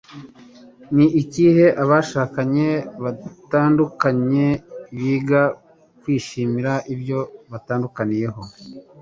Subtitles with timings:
[0.95, 2.67] Ni igihe abashakanye
[3.03, 4.47] badatunganye
[4.97, 5.41] biga
[5.99, 7.19] kwishimira ibyo
[7.51, 8.41] batandukaniyeho.”